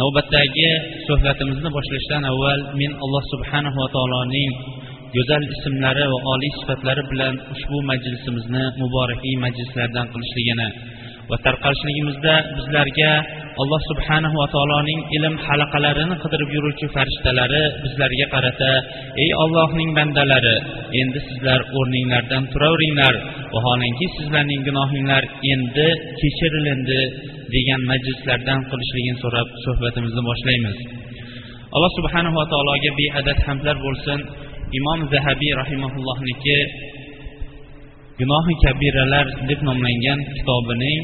[0.00, 0.68] Navbatdagi
[1.08, 4.52] suhbatimizni boshlashdan avval men alloh subhanahu va taoloning
[5.14, 10.68] go'zal ismlari va oliy sifatlari bilan ushbu majlisimizni muborakli majlislardan qilishligini
[11.30, 13.10] va tarqalishligimizda bizlarga
[13.62, 18.70] alloh subhanahu va taoloning ilm halaqalarini qidirib yuruvchi farishtalari bizlarga qarata
[19.24, 20.56] ey ollohning bandalari
[21.00, 23.14] endi sizlar o'rninglardan turaveringlar
[23.54, 25.88] vaholanki sizlarning gunohinglar endi
[26.20, 27.00] kechirilindi
[27.56, 30.76] degan majlislardan qilishligini so'rab suhbatimizni boshlaymiz.
[31.74, 34.18] Alloh subhanahu va taologa beadad hamdlar bo'lsin.
[34.78, 36.58] Imom zahabiy rahimaullohniki
[38.20, 41.02] gunohi kabiralar deb nomlangan kitobining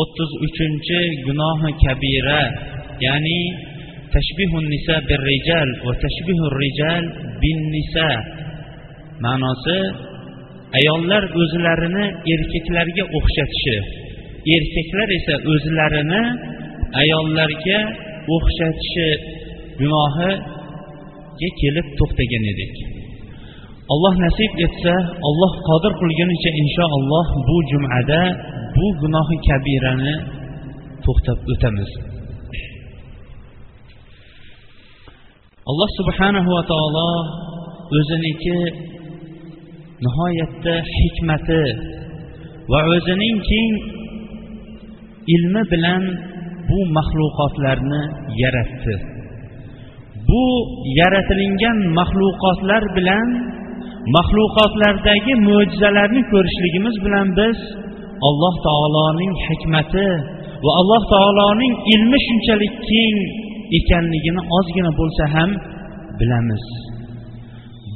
[0.00, 2.42] o'ttiz uchinchi gunohi kabira
[3.06, 3.40] ya'ni
[4.14, 7.04] tashbihun nisa bir rijal va tashbihu rijal
[7.42, 8.10] bin nisa
[9.24, 9.78] ma'nosi
[10.78, 13.78] ayollar o'zlarini erkaklarga o'xshatishi.
[14.54, 16.22] Erkaklar esa o'zlarini
[17.02, 17.78] ayollarga
[18.34, 19.08] o'xshatishi
[19.80, 22.74] gunohiga kelib to'xtagan edik.
[23.92, 24.94] Alloh nasib etsa
[25.28, 28.22] alloh qodir qilgunicha inshaalloh bu jumada
[28.76, 30.14] bu gunohi kabirani
[31.04, 31.90] to'xtab o'tamiz.
[35.70, 37.10] Alloh subhanahu va taolo
[37.98, 38.58] o'ziniki
[40.04, 41.64] nihoyatda hikmati
[42.72, 43.74] va o'zining keng
[45.34, 46.02] ilmi bilan
[46.68, 48.02] bu maxluqotlarni
[48.42, 48.94] yaratdi.
[50.28, 50.44] Bu
[51.00, 53.28] yaratilingan maxluqotlar bilan
[54.16, 57.58] maxluqotlardagi mo'jizalarni ko'rishligimiz bilan biz
[58.28, 60.08] alloh taoloning hikmati
[60.64, 63.16] va alloh taoloning ilmi shunchalik keng
[63.78, 65.50] ekanligini ozgina bo'lsa ham
[66.18, 66.64] bilamiz.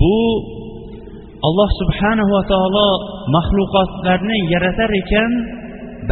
[0.01, 0.17] Bu
[1.49, 2.89] alloh subhanahu va taolo
[3.37, 5.33] maxluqotlarni yaratar ekan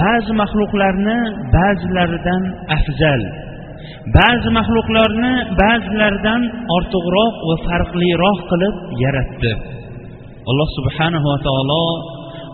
[0.00, 1.18] ba'zi maxluqlarni
[1.56, 2.42] ba'zilaridan
[2.76, 3.22] afzal
[4.18, 5.32] ba'zi maxluqlarni
[5.62, 6.42] ba'zilaridan
[6.76, 9.52] ortiqroq va farqliroq qilib yaratdi.
[10.50, 11.86] Alloh subhanahu va taolo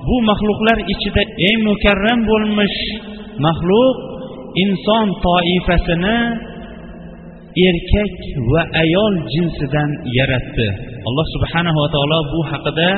[0.08, 2.78] bu maxluqlar ichida eng mukarram bo'lmish
[3.46, 3.96] maxluq
[4.64, 6.18] inson toifasini
[7.68, 8.14] erkak
[8.52, 10.68] va ayol jinsidan yaratdi.
[11.08, 12.90] Alloh subhanahu va taolo bu haqida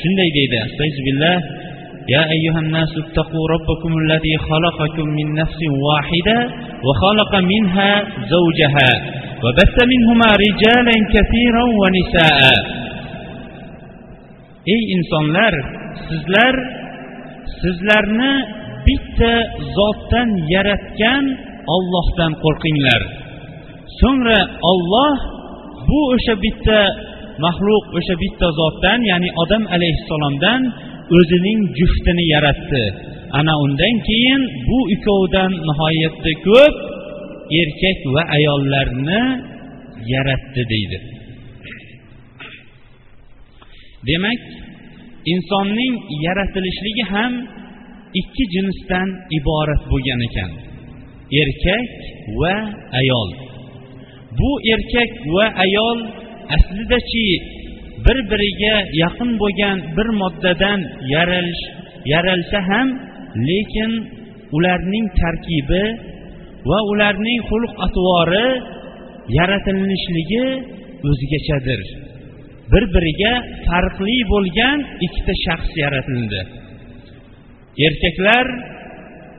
[0.00, 0.56] shunday deydi.
[0.66, 1.36] Astag'billah
[2.15, 6.37] يا أيها الناس اتقوا ربكم الذي خلقكم من نفس واحدة
[6.85, 7.91] وخلق منها
[8.35, 8.91] زوجها
[9.43, 12.39] وبث منهما رجالا كثيرا ونساء
[14.75, 15.53] ey insonlar
[16.07, 16.55] sizlar
[17.61, 18.33] sizlarni
[18.87, 19.33] bitta
[19.77, 21.23] zotdan yaratgan
[21.75, 23.01] ollohdan qo'rqinglar
[23.99, 24.39] so'ngra
[24.71, 25.15] olloh
[25.87, 26.79] bu o'sha bitta
[27.45, 30.61] maxluq o'sha bitta zotdan ya'ni odam alayhissalomdan
[31.16, 32.84] o'zining juftini yaratdi.
[33.38, 36.74] Ana undan keyin bu ikkovidan nihoyatda ko'p
[37.60, 39.22] erkak va ayollarni
[40.14, 40.98] yaratdi deydi.
[44.08, 44.40] Demak
[45.32, 45.94] insonning
[46.26, 47.32] yaratilishligi ham
[48.20, 49.08] ikki jinsdan
[49.38, 50.52] iborat bo'lgan ekan
[51.42, 51.90] erkak
[52.40, 52.54] va
[53.00, 53.30] ayol.
[54.38, 55.98] Bu erkak va ayol
[56.56, 57.28] aslidachi
[58.04, 60.80] bir biriga yaqin bo'lgan bir moddadan
[61.14, 61.62] yaralish
[62.12, 62.88] yaralsa ham
[63.48, 63.92] lekin
[64.56, 65.84] ularning tarkibi
[66.70, 68.48] va ularning xulq atvori
[69.38, 70.46] yaratilishligi
[71.08, 71.80] o'zgachadir.
[72.72, 73.34] Bir biriga
[73.66, 76.40] farqli bo'lgan ikkita shaxs yaratildi.
[77.86, 78.46] Erkaklar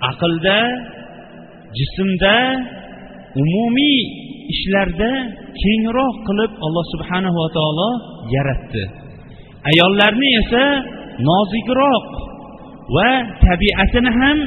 [0.10, 0.60] aqlda
[1.78, 2.38] jismda
[3.42, 4.02] umumiy
[4.54, 5.12] ishlarda
[5.62, 7.90] kengroq qilib alloh subhanahu va taolo
[8.36, 8.84] yaratdi.
[9.72, 10.66] Ayollarni esa
[11.30, 12.08] nozikroq
[12.96, 13.10] va
[13.46, 14.38] tabiatini ham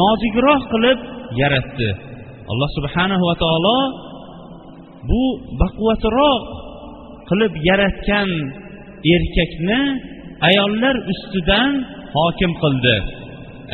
[0.00, 0.98] nozikroq qilib
[1.40, 1.90] yaratdi.
[2.52, 3.78] Alloh subhanahu va taolo
[5.10, 5.22] bu
[5.60, 6.42] baquvvatroq
[7.28, 8.30] qilib yaratgan
[9.14, 9.80] erkakni
[10.48, 11.70] ayollar ustidan
[12.16, 12.96] hokim qildi.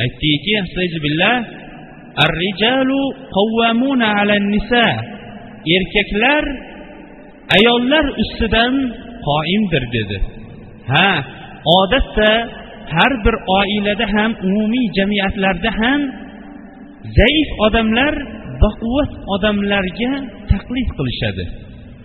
[0.03, 0.53] Aytdiki
[1.05, 1.37] billah
[2.25, 3.01] ar-rijalu
[3.37, 4.87] qawwamuna 'alan nisa
[5.75, 6.43] erkaklar
[7.57, 8.73] ayollar ustidan
[9.27, 10.17] qoimdir dedi.
[10.91, 11.09] Ha
[11.79, 12.31] odatda
[12.93, 16.01] har bir oilada ham umumiy jamiyatlarda ham
[17.17, 18.13] zaif odamlar
[18.63, 20.11] baquvvat odamlarga
[20.51, 21.45] taqlid qilishadi.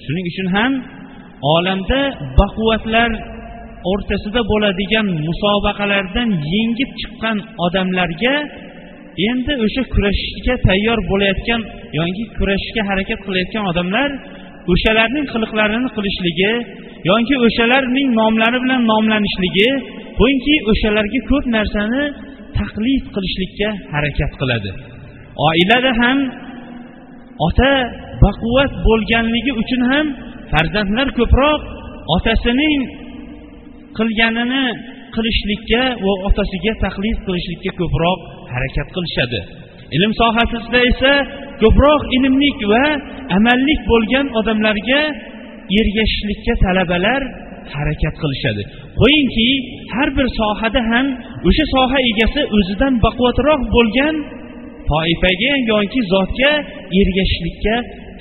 [0.04, 0.72] Shuning uchun ham
[1.54, 2.00] olamda
[2.40, 3.10] baquvvatlar
[3.92, 8.34] o'rtasida bo'ladigan musobaqalardan yengib chiqqan odamlarga
[9.28, 11.60] endi o'sha kurashishga tayyor bo'layotgan
[11.98, 14.08] yoki kurashishga harakat qilayotgan odamlar
[14.72, 16.52] o'shalarning qiliqlarini qilishligi
[17.10, 19.68] yoki o'shalarning nomlari bilan nomlanishligi
[20.18, 22.02] bunki o'shalarga ko'p narsani
[22.58, 24.70] taqlid qilishlikka harakat qiladi.
[25.48, 26.18] Oilada ham
[27.46, 27.72] ota
[28.24, 30.06] baquvvat bo'lganligi uchun ham
[30.52, 31.60] farzandlar ko'proq
[32.16, 32.80] otasining
[33.98, 34.64] qilganini
[35.16, 38.18] qilishlikka va otasiga taqlid qilishlikka ko'proq
[38.52, 39.40] harakat qilishadi.
[39.96, 41.12] Ilm sohasida esa
[41.62, 42.84] ko'proq ilmlik va
[43.37, 45.02] amallik bo'lgan odamlarga
[45.81, 47.22] ergashishlikka talabalar
[47.75, 48.62] harakat qilishadi.
[49.00, 49.48] Qo'yingki
[49.94, 51.06] har bir sohada ham
[51.48, 54.14] o'sha soha egasi o'zidan baquvvatroq bo'lgan
[54.90, 56.52] toifaga yoki zotga
[57.00, 57.75] ergashishlikka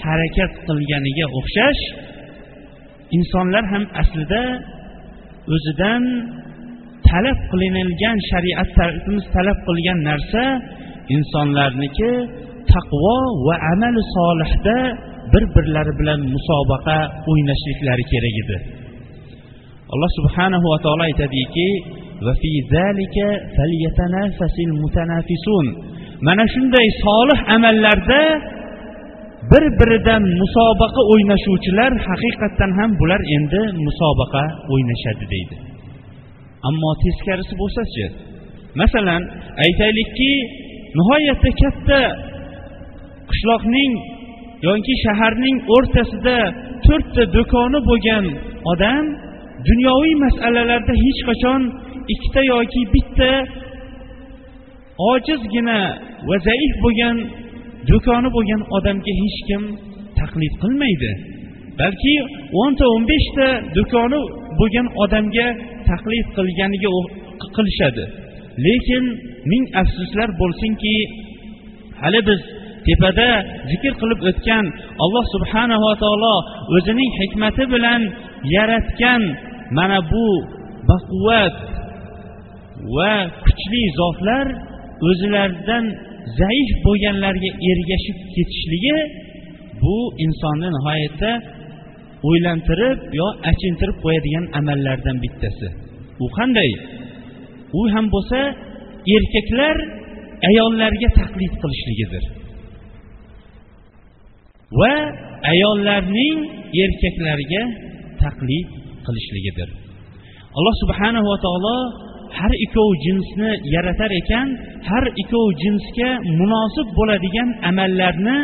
[0.05, 1.81] harakat qilganiga o'xshash
[3.17, 4.41] insonlar ham aslida
[5.55, 6.03] o'zidan
[7.09, 10.43] talab qilinilgan shariatimiz talab qilgan narsa
[11.15, 12.11] insonlarniki
[12.73, 13.17] taqvo
[13.47, 14.77] va amali solihda
[15.33, 16.97] bir birlari bilan musobaqa
[17.29, 18.57] o'ynashliklari kerak edi.
[19.93, 21.69] Alloh subhanahu va taolo aytadiki
[26.27, 28.21] mana shunday solih amallarda
[29.51, 34.43] bir biridan musobaqa o'ynashuvchilar haqiqatdan ham bular endi musobaqa
[34.73, 35.55] o'ynashadi deydi.
[36.67, 38.05] Ammo teskarisi bo'lsachi
[38.81, 39.21] masalan
[39.65, 40.31] aytaylikki
[40.97, 42.01] nihoyatda katta
[43.29, 43.93] qishloqning
[44.67, 46.37] yoki shaharning o'rtasida
[46.85, 48.25] to'rtta do'koni bo'lgan
[48.71, 49.03] odam
[49.69, 51.61] dunyoviy masalalarda hech qachon
[52.13, 53.31] ikkita yoki bitta
[55.11, 55.79] ojizgina
[56.27, 57.17] va zaif bo'lgan
[57.89, 59.63] do'koni bo'lgan odamga hech kim
[60.19, 61.11] taqlid qilmaydi.
[61.79, 62.15] Balki
[62.61, 63.47] o'nta o'n beshta
[63.77, 64.19] do'koni
[64.59, 65.47] bo'lgan odamga
[65.89, 66.89] taqlid qilganiga
[67.55, 68.05] qilishadi.
[68.65, 69.03] Lekin
[69.51, 70.95] ming afsuslar bo'lsinki
[72.01, 72.41] hali biz
[72.87, 73.29] tepada
[73.71, 74.65] zikr qilib o'tgan
[75.03, 76.35] alloh subhanava taolo
[76.75, 78.01] o'zining hikmati bilan
[78.55, 79.21] yaratgan
[79.77, 80.27] mana bu
[80.89, 81.55] baquvvat
[82.95, 83.13] va
[83.45, 84.45] kuchli zotlar
[85.09, 85.85] o'zlaridan
[86.39, 88.97] zaif bo'lganlarga ergashib ketishligi
[89.81, 91.31] bu insonni nihoyatda
[92.27, 95.67] o'ylantirib yo achintirib qo'yadigan amallardan bittasi.
[96.23, 96.71] U qanday?
[97.79, 98.39] U ham bo'lsa
[99.15, 99.75] erkaklar
[100.49, 102.23] ayollarga taqlid qilishligidir.
[104.79, 104.93] Va
[105.53, 106.37] ayollarning
[106.83, 107.63] erkaklarga
[108.23, 108.67] taqlid
[109.05, 109.69] qilishligidir.
[110.57, 111.77] Alloh subhanahu va taolo
[112.39, 114.47] har ikkov jinsni yaratar ekan
[114.89, 118.37] har ikkov jinsga munosib bo'ladigan amallarni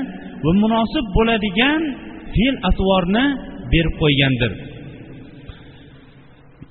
[0.43, 1.81] va munosib bo'ladigan
[2.35, 3.25] fe'l atvorni
[3.73, 4.51] berib qo'ygandir.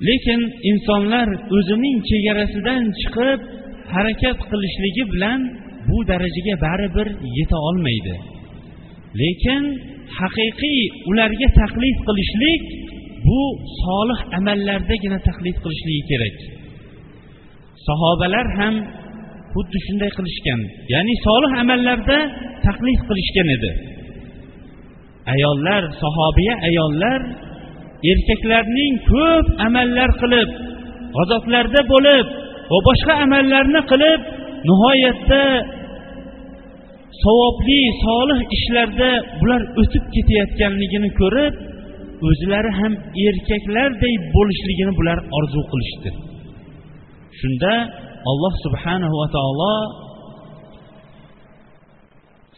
[0.09, 3.41] Lekin insonlar o'zining chegarasidan chiqib
[3.95, 5.41] harakat qilishligi bilan
[5.89, 7.09] bu darajaga baribir
[7.39, 8.15] yeta olmaydi.
[9.21, 9.63] Lekin
[10.19, 10.81] haqiqiy
[11.11, 12.63] ularga taqlid qilishlik
[13.27, 13.41] bu
[13.83, 16.37] solih amallardagina taqlid qilishligi kerak.
[17.87, 18.75] Sahobalar ham
[19.53, 20.61] xuddi shunday qilishgan
[20.95, 22.19] ya'ni solih amallarda
[22.67, 23.73] taqlid qilishgan edi.
[25.35, 27.21] Ayollar sahobiya ayollar
[28.11, 30.49] erkaklarning ko'p amallar qilib
[31.17, 32.27] g'azoblarda bo'lib
[32.71, 34.21] va boshqa amallarni qilib
[34.69, 35.45] nihoyatda
[37.25, 39.11] savobli solih ishlarda
[39.41, 41.55] bular o'tib ketayotganligini ko'rib
[42.29, 42.93] o'zlari ham
[43.27, 46.11] erkaklarday bo'lishligini bular orzu qilishdi.
[47.41, 47.75] Shunda
[48.31, 49.77] alloh subhanahu va taolo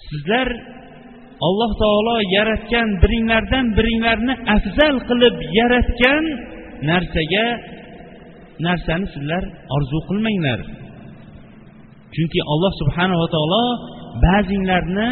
[0.06, 0.48] sizlar
[1.46, 6.24] alloh taolo yaratgan biringlardan biringlarni afzal qilib yaratgan
[6.88, 7.46] narsaga
[8.66, 9.42] narsani sizlar
[9.76, 10.60] orzu qilmanglar.
[12.14, 13.64] Chunki alloh subhanava taolo
[14.26, 15.08] ba'zinglarni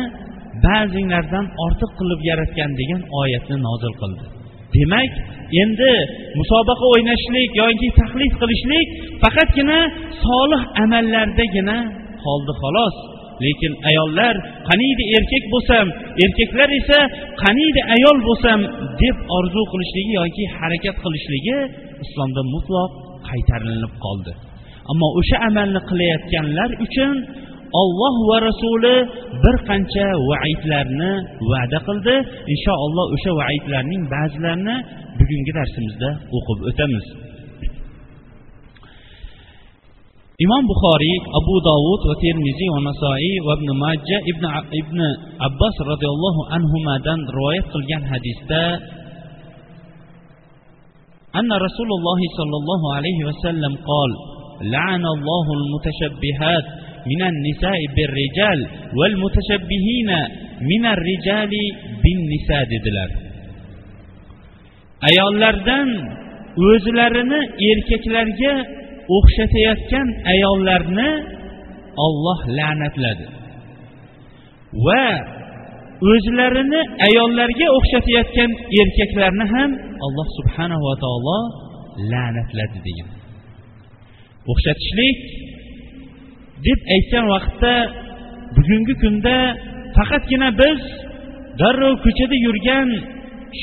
[0.66, 4.24] ba'zinglardan ortiq qilib yaratgan degan oyatni nozil qildi.
[4.74, 5.12] Demak
[5.62, 5.92] endi
[6.38, 8.88] musobaqa o'ynashlik yoki taqlid qilishlik
[9.22, 9.78] faqatgina
[10.24, 11.76] solih amallardagina
[12.24, 12.96] qoldi xolos.
[13.44, 14.34] Lekin ayollar
[14.68, 15.86] qaniydi erkak bo'lsam
[16.24, 16.98] erkaklar esa
[17.42, 18.60] qaniydi ayol bo'lsam
[19.02, 21.58] deb orzu qilishligi yoki harakat qilishligi
[22.04, 22.90] islomda mutloq
[23.28, 24.32] qaytarilib qoldi.
[24.90, 27.14] Ammo o'sha amalni qilayotganlar uchun
[27.82, 28.96] olloh va rasuli
[29.42, 31.12] bir qancha vaidlarni
[31.50, 32.14] va'da qildi.
[32.54, 34.76] Inshaalloh o'sha vaidlarning ba'zilarini
[35.18, 37.06] bugungi darsimizda o'qib o'tamiz.
[40.45, 44.45] imom buxoriy abu dovud va termiziy va nasoiy va ibn majja ibn
[44.81, 44.99] ibn
[45.47, 48.63] abbos roziyallohu anhudan rivoyat qilgan hadisda
[51.39, 54.11] أن رسول الله صلى الله عليه وسلم قال
[54.75, 56.65] لعن الله المتشبهات
[57.11, 58.59] من النساء بالرجال
[58.99, 60.09] والمتشبهين
[60.71, 61.53] من الرجال
[62.03, 63.09] بالنساء dedilar
[65.09, 65.89] ayollardan
[66.69, 68.53] o'zlarini erkaklarga
[69.16, 71.10] o'xshatayotgan ayollarni
[72.06, 73.26] olloh la'natladi.
[74.86, 75.06] Va
[76.12, 78.50] o'zlarini ayollarga o'xshatayotgan
[78.80, 79.70] erkaklarni ham
[80.06, 81.38] alloh subhanava taolo
[82.12, 83.08] la'natladi degan.
[84.52, 85.18] O'xshatishlik
[86.66, 87.74] deb aytgan vaqtda
[88.56, 89.36] bugungi kunda
[89.96, 90.80] faqatgina biz
[91.60, 92.88] darrov ko'chada yurgan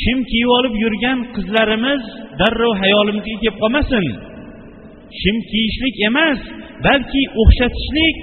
[0.01, 2.01] shim kiyib olib yurgan qizlarimiz
[2.41, 4.05] darrov hayolimizga kelib qolmasin.
[5.19, 6.39] Shim kiyishlik emas
[6.85, 8.17] balki o'xshatishlik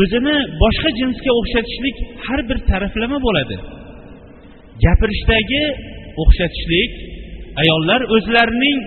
[0.00, 1.96] o'zini boshqa jinsga o'xshatishlik
[2.26, 3.56] har bir taraflama bo'ladi.
[4.84, 5.64] Gapirishdagi
[6.22, 6.92] o'xshatishlik
[7.62, 8.78] ayollar o'zlarining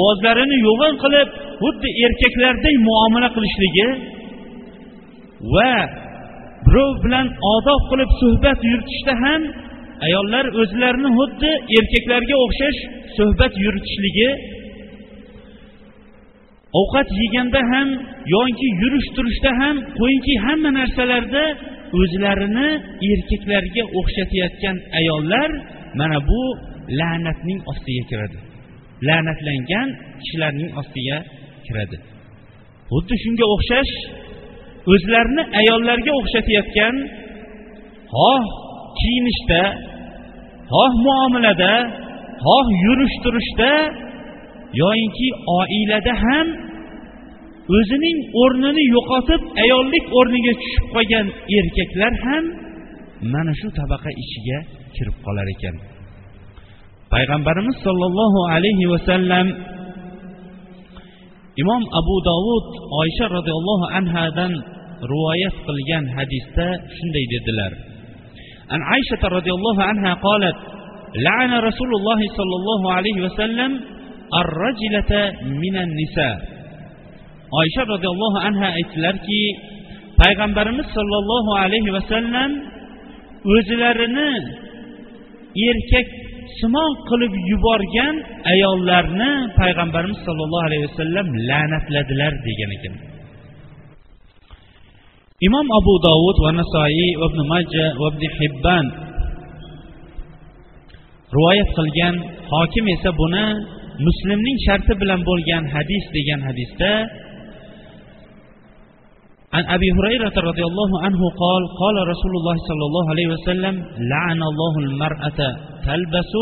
[0.00, 1.28] ovozlarini yo'g'on qilib
[1.62, 3.88] xuddi erkaklardek muomala qilishligi
[5.54, 5.72] va
[6.66, 9.42] birov bilan odob qilib suhbat yuritishda ham
[10.06, 12.78] ayollar o'zlarini xuddi erkaklarga o'xshash
[13.16, 14.28] suhbat yuritishligi
[16.80, 17.88] ovqat yeganda ham
[18.34, 21.44] yoki yurish turishda ham qo'yingki hamma narsalarda
[22.00, 22.68] o'zlarini
[23.10, 25.50] erkaklarga o'xshatayotgan ayollar
[26.00, 26.42] mana bu
[26.98, 28.38] la'natning ostiga kiradi.
[29.08, 29.88] La'natlangan
[30.20, 31.18] kishilarning ostiga
[31.66, 31.96] kiradi.
[32.90, 33.92] Xuddi shunga o'xshash
[34.92, 36.94] o'zlarini ayollarga o'xshatayotgan
[38.16, 38.44] xoh
[38.98, 39.62] kiyinishda
[40.72, 41.74] xoh muomalada
[42.46, 43.72] xoh yurish turishda
[44.81, 45.27] yoyinki
[45.59, 46.47] oilada ham
[47.77, 52.43] o'zining o'rnini yo'qotib ayollik o'rniga tushib qolgan erkaklar ham
[53.33, 54.59] mana shu tabaqa ichiga
[54.95, 55.75] kirib qolar ekan
[57.13, 59.47] payg'ambarimiz sollallohu alayhi vasallam
[61.61, 62.67] imom abu dovud
[63.01, 64.51] oysha roziyallohu anhadan
[65.11, 67.73] rivoyat qilgan hadisda shunday dedilar
[68.73, 70.57] عن عائشة رضي الله عنها قالت
[71.27, 73.71] لعن رسول الله صلى الله عليه وسلم
[77.60, 79.40] oysha roziyallohu anhu aytdilarki
[80.20, 82.50] payg'ambarimiz sollallohu alayhi vasallam
[83.54, 84.30] o'zlarini
[85.68, 86.08] erkak
[86.58, 88.14] simon qilib yuborgan
[88.52, 92.94] ayollarni payg'ambarimiz sollallohu alayhi vasallam la'natladilar degan ekan.
[95.46, 98.86] Imom abu dovud va nasoiy ibn majja va ibn hibban
[101.34, 102.14] rivoyat qilgan
[102.52, 103.46] hokim esa buni
[104.07, 106.91] muslimning sharti bilan bo'lgan hadis degan hadisda
[109.57, 113.75] عن أبي هريرة رضي الله عنه قال قال رسول الله صلى الله عليه وسلم
[114.13, 115.39] لعن الله المرأة
[115.87, 116.33] تلبس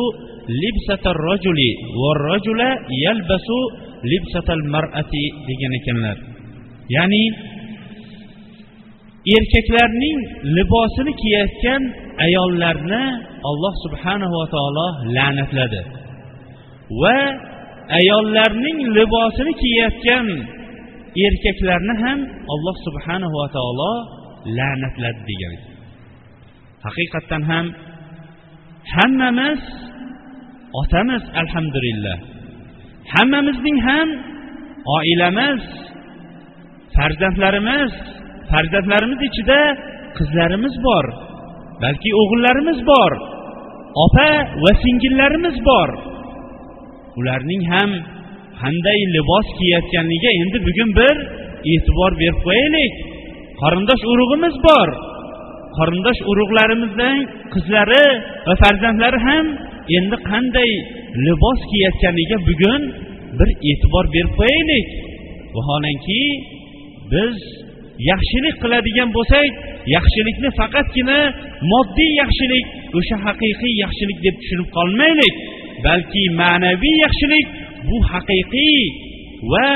[0.61, 1.59] لبسة الرجل
[2.01, 2.59] والرجل
[3.05, 3.47] يلبس
[4.11, 5.13] لبسة المرأة
[5.47, 6.17] degan ekanlar
[6.95, 7.23] ya'ni
[9.37, 10.17] erkaklarning
[10.57, 11.81] libosini kiyayotgan
[12.25, 13.03] ayollarni
[13.49, 15.81] alloh subhanahu va taolo la'natladi
[17.02, 17.18] Va
[17.98, 20.26] ayollarning libosini kiyayotgan
[21.26, 22.18] erkaklarni ham
[22.54, 23.92] alloh subhanahu va taolo
[24.58, 25.54] la'natladi degan.
[26.86, 27.66] Haqiqatdan ham
[28.94, 29.60] hammamiz
[30.80, 32.18] otamiz alhamdulillah.
[33.14, 34.08] Hammamizning ham
[34.96, 35.62] oilamiz
[36.96, 37.92] farzandlarimiz
[38.50, 39.60] farzandlarimiz ichida
[40.18, 41.06] qizlarimiz bor
[41.82, 43.12] balki o'g'illarimiz bor
[44.04, 44.30] opa
[44.62, 45.90] va singillarimiz bor.
[47.20, 47.90] Ularning ham
[48.60, 51.16] qanday libos kiyayotganligiga endi bugun bir
[51.72, 52.92] e'tibor berib qo'yaylik.
[53.60, 54.88] Qarindosh urug'imiz bor.
[55.78, 57.18] Qarindosh urug'larimizning
[57.54, 58.06] qizlari
[58.46, 59.46] va farzandlari ham
[59.98, 60.70] endi qanday
[61.26, 62.82] libos kiyayotganiga bugun
[63.38, 64.88] bir e'tibor berib qo'yaylik.
[65.56, 66.22] Vaholanki
[67.12, 67.36] biz
[68.10, 69.50] yaxshilik qiladigan bo'lsak
[69.96, 71.18] yaxshilikni faqatgina
[71.72, 72.66] moddiy yaxshilik
[72.98, 75.34] o'sha haqiqiy yaxshilik deb tushunib qolmaylik.
[75.86, 77.46] Balki ma'naviy yaxshilik
[77.88, 78.80] bu haqiqiy
[79.52, 79.68] va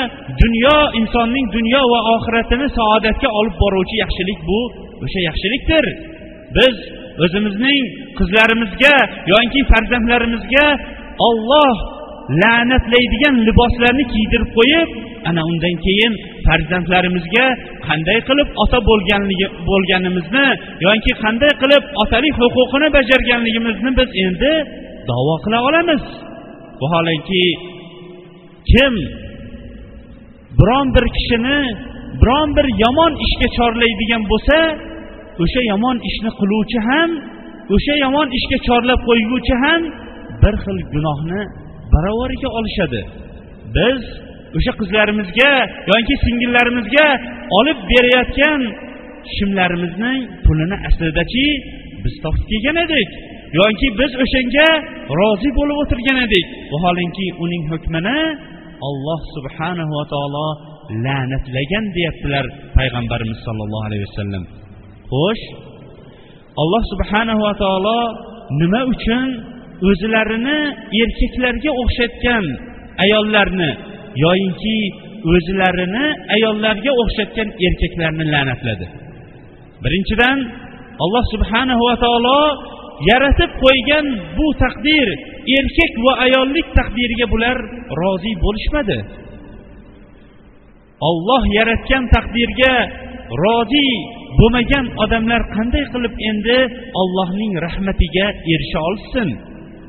[0.42, 4.60] dunyo insonning dunyo va oxiratini saodatga olib boruvchi yaxshilik bu
[5.04, 5.84] o'sha yaxshilikdir.
[6.56, 6.74] Biz
[7.24, 7.82] o'zimizning
[8.18, 8.96] qizlarimizga
[9.32, 10.66] yoki farzandlarimizga
[11.28, 11.76] olloh
[12.42, 14.88] la'natlaydigan liboslarni kiydirib qo'yib
[15.28, 16.12] ana undan keyin
[16.46, 17.46] farzandlarimizga
[17.88, 20.46] qanday qilib ota bo'lganligi bo'lganimizni
[20.86, 24.52] yoki qanday qilib otalik huquqini bajarganligimizni biz endi
[25.10, 26.02] davo qila olamiz.
[26.80, 27.44] Vaholanki
[28.70, 28.94] kim
[30.58, 31.58] biron bir kishini
[32.22, 34.58] biron bir yomon ishga chorlaydigan bo'lsa
[35.42, 37.10] o'sha yomon ishni qiluvchi ham
[37.74, 39.82] o'sha yomon ishga chorlab qo'yguvchi ham
[40.42, 41.40] bir xil gunohni
[41.92, 43.00] baravariga olishadi.
[43.76, 44.00] Biz
[44.56, 45.52] o'sha qizlarimizga
[45.90, 47.06] yoki singillarimizga
[47.58, 48.60] olib berayotgan
[49.34, 51.46] shimlarimizning pulini aslidachi
[52.04, 53.10] biz topib kelgan edik.
[53.58, 54.68] Yoki biz o'shanga
[55.18, 58.20] rozi bo'lib o'tirgan edik vaholanki uning hukmini
[58.88, 60.48] alloh subhanahu va taolo
[61.04, 62.44] la'natlagan deyaptilar
[62.76, 64.44] payg'ambarimiz sollallohu alayhi vasallam.
[65.12, 65.44] Xo'sh
[66.62, 68.00] alloh subhanahu va taolo
[68.60, 69.26] nima uchun
[69.90, 70.58] o'zlarini
[71.02, 72.44] erkaklarga o'xshatgan
[73.04, 73.70] ayollarni
[74.24, 74.78] yoyinki
[75.34, 76.06] o'zlarini
[76.36, 78.86] ayollarga o'xshatgan erkaklarni la'natladi?
[79.84, 80.38] Birinchidan
[81.04, 82.40] alloh subhanahu va taolo
[83.10, 84.06] yaratib qo'ygan
[84.38, 85.06] bu taqdir
[85.58, 87.56] erkak va ayollik taqdiriga bular
[88.00, 88.98] rozi bo'lishmadi.
[91.08, 92.74] Olloh yaratgan taqdirga
[93.44, 93.88] rozi
[94.38, 96.58] bo'lmagan odamlar qanday qilib endi
[97.00, 99.28] ollohning rahmatiga erisha olsin?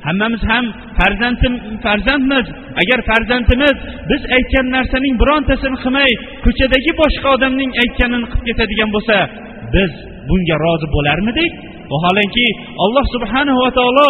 [0.08, 0.66] Hammamiz ham
[0.98, 1.54] farzandim
[1.86, 2.46] farzandmiz.
[2.82, 3.76] Agar farzandimiz
[4.10, 6.12] biz aytgan narsaning birontasini qilmay
[6.46, 9.18] ko'chadagi boshqa odamning aytganini qilib ketadigan bo'lsa
[9.76, 9.92] biz
[10.30, 11.52] bunga rozi bo'larmidik?
[11.92, 12.48] Vaholanki
[12.84, 14.10] alloh subhanahu va taolo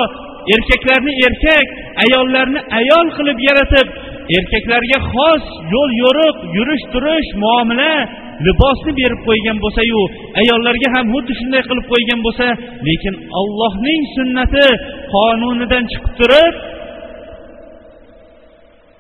[0.55, 1.67] erkaklarni erkak
[2.03, 3.87] ayollarni ayol qilib yaratib
[4.37, 7.93] erkaklarga xos yo'l yo'riq yurish turish muomala
[8.45, 10.01] libosni berib qo'ygan bo'lsayu
[10.41, 12.47] ayollarga ham xuddi shunday qilib qo'ygan bo'lsa
[12.87, 14.65] lekin ollohning sunnati
[15.15, 16.55] qonunidan chiqib turib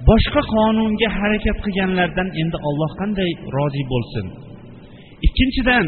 [0.09, 4.25] boshqa qonunga harakat qilganlardan endi olloh qanday rozi bo'lsin?
[5.27, 5.85] Ikkinchidan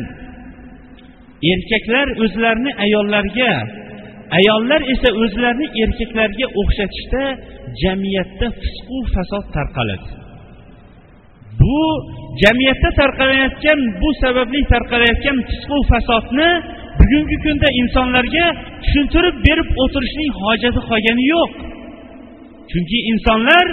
[1.53, 3.51] erkaklar o'zlarini ayollarga
[4.39, 7.23] ayollar esa o'zlarini erkaklarga o'xshatishda
[7.83, 10.09] jamiyatda fisqu fasod tarqaladi.
[11.59, 11.79] Bu
[12.43, 16.49] jamiyatda tarqalayotgan bu sababli tarqalayotgan fisqu fasodni
[16.99, 18.45] bugungi kunda insonlarga
[18.83, 21.51] tushuntirib berib o'tirishning hojati qolgani yo'q.
[22.71, 23.65] Chunki insonlar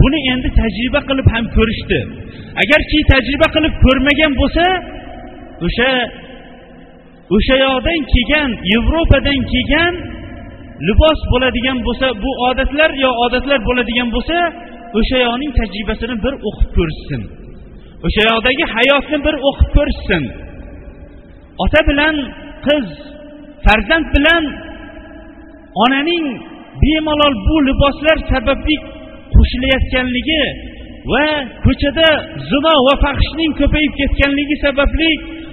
[0.00, 2.00] buni endi tajriba qilib ham ko'rishdi.
[2.62, 4.64] Agarki tajriba qilib ko'rmagan bo'lsa
[5.66, 5.90] o'sha
[7.36, 9.94] o'sha yoqdan kelgan yevropadan kelgan
[10.88, 14.36] libos bo'ladigan bo'lsa bu odatlar yo odatlar bo'ladigan bo'lsa
[14.98, 17.20] o'sha yoqning tajribasini bir o'qib ko'rishsin
[18.06, 20.22] o'sha yoqdagi hayotni bir o'qib ko'rishsin
[21.64, 22.14] ota bilan
[22.66, 22.86] qiz
[23.64, 24.42] farzand bilan
[25.84, 26.24] onaning
[26.82, 28.76] bemalol bu liboslar sababli
[29.34, 30.42] qo'shilayotganligi
[31.12, 31.26] va
[31.64, 32.08] ko'chada
[32.50, 35.10] zino va fahshning ko'payib ketganligi sababli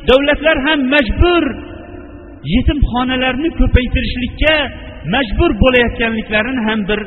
[0.10, 1.44] davlatlar ham majbur
[2.56, 4.56] yetimxonalarni ko'paytirishlikka
[5.16, 7.00] majbur bo'layotganliklarini ham bir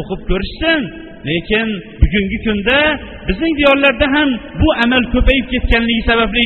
[0.00, 0.80] o'qib ko'rishsin.
[1.28, 1.68] Lekin
[2.00, 2.78] bugungi kunda
[3.28, 4.28] bizning diyorlarda ham
[4.60, 6.44] bu amal ko'payib ketganligi sababli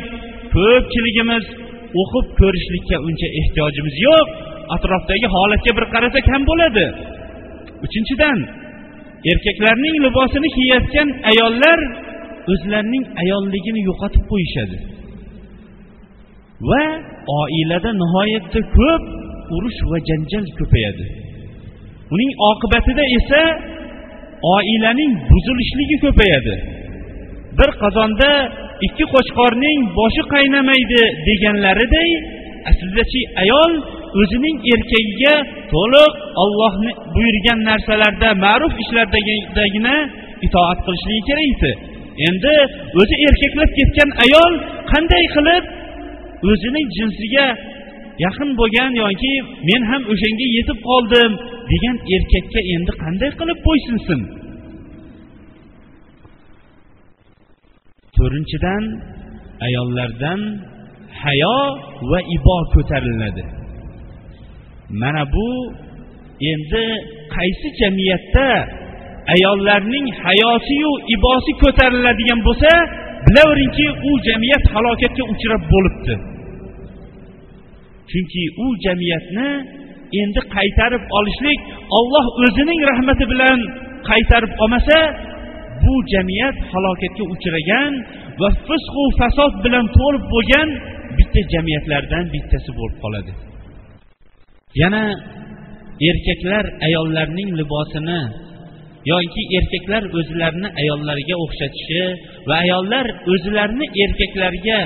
[0.55, 1.45] ko'pchiligimiz
[2.01, 4.27] o'qib ko'rishlikka uncha ehtiyojimiz yo'q.
[4.77, 6.87] Atrofdagi holatga bir qarasak ham bo'ladi.
[7.87, 8.39] Uchinchidan
[9.33, 11.79] erkaklarning libosini kiyayotgan ayollar
[12.53, 14.77] o'zlarining ayolligini yo'qotib qo'yishadi.
[16.61, 16.85] Va
[17.41, 19.03] oilada nihoyatda ko'p
[19.57, 21.07] urush va janjal ko'payadi.
[22.15, 23.43] Uning oqibatida esa
[24.57, 26.55] oilaning buzilishligi ko'payadi.
[27.59, 28.31] Bir qozonda
[28.87, 32.11] ikki qo'chqorning boshi qaynamaydi deganlariday
[32.71, 33.73] aslidachi ayol
[34.21, 35.35] o'zining erkagiga
[35.73, 36.13] to'liq
[36.43, 39.97] ollohni buyurgan narsalarda ma'ruf ishlardagina
[40.47, 41.73] itoat qilishligi kerak edi.
[42.29, 42.55] Endi
[43.01, 44.53] o'zi erkaklab ketgan ayol
[44.93, 45.65] qanday qilib
[46.49, 47.47] o'zining jinsiga
[48.25, 49.35] yaqin bo'lgan yoki
[49.69, 51.31] men ham o'shanga yetib qoldim
[51.73, 54.21] degan erkakka endi qanday qilib bo'ysunsin?
[58.17, 58.83] To'rtinchidan
[59.67, 60.41] ayollardan
[61.23, 61.59] hayo
[62.11, 63.45] va ibo ko'tariladi.
[65.03, 65.49] Mana bu
[66.53, 66.85] endi
[67.35, 68.49] qaysi jamiyatda
[69.35, 72.71] ayollarning hayosiyu ibosi ko'tariladigan bo'lsa
[73.27, 76.15] bilaveringki u jamiyat halokatga uchrab bo'libdi.
[78.11, 79.49] Chunki u jamiyatni
[80.21, 81.61] endi qaytarib olishlik
[81.99, 83.59] olloh o'zining rahmati bilan
[84.11, 84.99] qaytarib olmasa
[85.85, 87.93] bu jamiyat halokatga uchragan
[88.41, 90.69] va fisqu fasod bilan to'lib bo'lgan
[91.19, 93.33] bitta jamiyatlardan bittasi bo'lib qoladi.
[94.83, 95.05] Yana
[96.11, 98.21] erkaklar ayollarning libosini
[99.13, 102.05] yoki erkaklar o'zlarini ayollariga o'xshatishi
[102.49, 104.79] va ayollar o'zlarini erkaklarga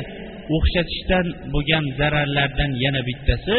[0.56, 3.58] o'xshatishdan bo'lgan zararlardan yana bittasi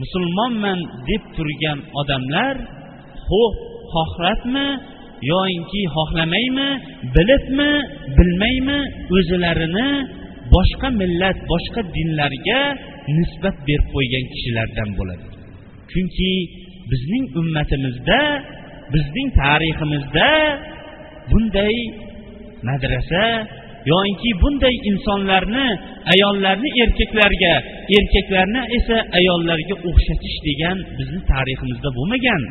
[0.00, 2.54] musulmonman deb turgan odamlar
[3.28, 3.52] xoh
[3.92, 4.68] xohlabmi
[5.32, 6.68] yoinki xohlamaymi
[7.16, 7.72] bilibmi
[8.16, 8.80] bilmaymi
[9.16, 9.88] o'zlarini
[10.54, 12.60] boshqa millat boshqa dinlarga
[13.16, 15.26] nisbat berib qo'ygan kishilardan bo'ladi.
[15.90, 16.32] Chunki
[16.90, 18.20] bizning ummatimizda
[18.94, 20.28] bizning tariximizda
[21.30, 21.76] bunday
[22.68, 23.24] madrasa
[23.90, 25.66] yoinki bunday insonlarni
[26.12, 27.54] ayollarni erkaklarga
[27.98, 32.42] erkaklarni esa ayollarga o'xshatish degan bizni tariximizda bo'lmagan.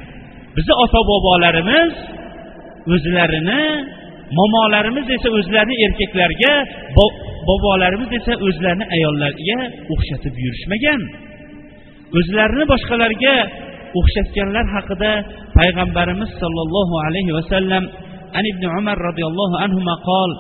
[0.56, 1.92] Bizni ota bobolarimiz
[2.94, 3.62] o'zlarini
[4.40, 6.54] momolarimiz esa o'zlarini erkaklarga
[7.50, 9.60] bobolarimiz esa o'zlarini ayollarga
[9.94, 11.02] o'xshatib yurishmagan.
[12.20, 13.36] O'zlarini boshqalarga
[14.00, 15.12] o'xshatganlar haqida
[15.58, 17.84] payg'ambarimiz sollallohu alayhi vasallam
[18.38, 20.32] an ibn umar roziyallohu anhu qol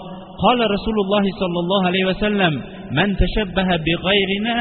[0.45, 2.53] قال رسول الله صلى الله عليه وسلم
[2.99, 4.57] من تشبه بغيرنا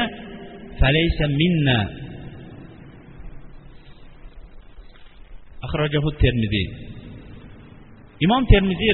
[0.80, 1.80] فليس منا
[5.66, 6.66] أخرجه الترمذي
[8.20, 8.92] imom termiziy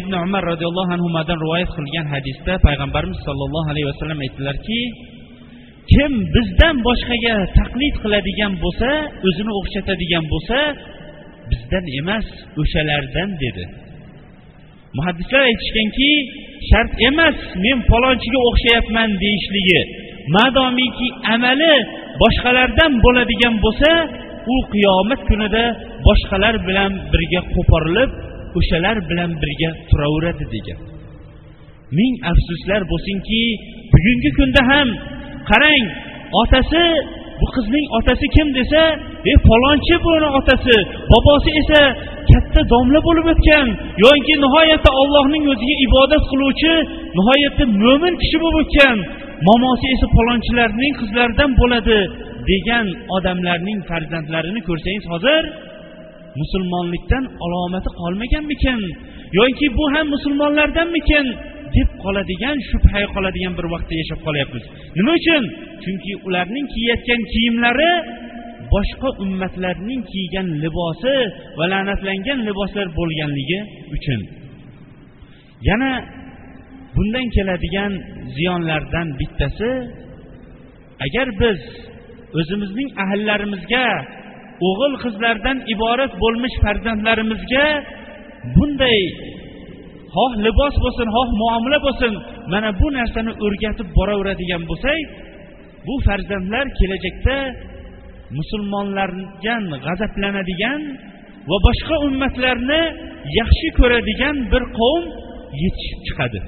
[0.00, 4.80] ibn umar roziyallohu anhudan rivoyat qilgan hadisda payg'ambarimiz sollallohu alayhi vasallam aytdilarki
[5.92, 8.90] kim bizdan boshqaga taqlid qiladigan bo'lsa
[9.28, 10.58] o'zini o'xshatadigan bo'lsa
[11.50, 12.26] bizdan emas
[12.62, 13.64] o'shalardan dedi
[14.97, 16.09] Muhaddislar aytishganki
[16.69, 19.81] shart emas men falonchiga o'xshayapman deyishligi.
[20.35, 21.73] Madomiki amali
[22.21, 23.91] boshqalardan bo'ladigan bo'lsa
[24.53, 25.63] u qiyomat kunida
[26.07, 28.11] boshqalar bilan birga qo'porilib
[28.59, 30.79] o'shalar bilan birga turaveradi degan.
[31.97, 33.41] Ming afsuslar bo'lsinki
[33.93, 34.87] bugungi kunda ham
[35.49, 35.85] qarang
[36.41, 36.85] otasi
[37.39, 38.81] bu qizning otasi kim desa
[39.31, 40.77] e falonchi buni otasi.
[41.11, 41.81] Bobosi esa
[42.29, 43.67] katta domla bo'lib o'tgan.
[44.05, 46.73] Yoki nihoyatda allohning o'ziga ibodat qiluvchi
[47.17, 48.97] nihoyatda mo'min kishi bo'lib o'tgan.
[49.47, 51.99] Momosi esa falonchilarning qizlaridan bo'ladi
[52.51, 52.85] degan
[53.17, 55.43] odamlarning farzandlarini ko'rsangiz hozir
[56.41, 58.79] musulmonlikdan alomati qolmaganmikin
[59.39, 61.25] yoki bu ham musulmonlardanmikin
[61.75, 64.63] deb qoladigan shubhaga qoladigan bir vaqtda yashab qolyapmiz.
[64.97, 65.43] Nima uchun?
[65.83, 67.91] Chunki ularning kiyayotgan kiyimlari
[68.73, 71.15] boshqa ummatlarning kiygan libosi
[71.57, 73.59] va la'natlangan liboslar bo'lganligi
[73.95, 74.21] uchun.
[75.69, 75.91] Yana
[76.95, 77.93] bundan keladigan
[78.35, 79.69] ziyonlardan bittasi
[81.05, 81.59] agar biz
[82.39, 83.87] o'zimizning ahillarimizga
[84.67, 87.65] o'g'il qizlardan iborat bo'lmish farzandlarimizga
[88.55, 89.01] bunday
[90.15, 92.13] xoh libos bo'lsin xoh muomala bo'lsin
[92.53, 94.99] mana bu narsani o'rgatib boraveradigan bo'lsak
[95.87, 97.37] bu farzandlar kelajakda
[98.37, 99.55] musulmonlarga
[99.85, 100.81] g'azablanadigan
[101.49, 102.81] va boshqa ummatlarni
[103.39, 105.03] yaxshi ko'radigan bir qavm
[105.63, 106.39] yetishib chiqadi.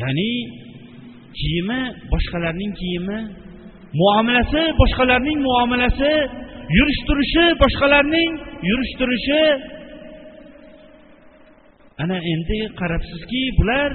[0.00, 0.30] Ya'ni
[1.38, 1.80] kiyimi
[2.12, 3.18] boshqalarning kiyimi
[4.00, 6.12] muomalasi boshqalarning muomalasi
[6.76, 8.30] yurish turishi boshqalarning
[8.68, 9.42] yurish turishi
[12.02, 13.90] ana endi qarabsizki bular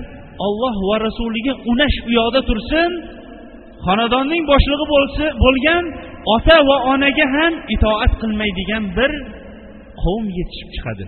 [0.46, 2.92] olloh va rasuliga unash u yoqda tursin
[3.86, 5.84] xonadonning boshlig'i bo'lsa bo'lgan
[6.36, 9.12] ota va onaga ham itoat qilmaydigan bir
[10.04, 11.06] qavm yetishib chiqadi.